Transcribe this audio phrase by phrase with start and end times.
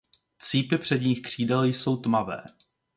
[0.39, 2.43] Cípy předních křídel jsou tmavé.